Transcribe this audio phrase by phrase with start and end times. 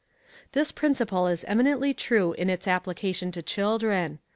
[0.53, 4.17] This principle is eminently true in its application to children.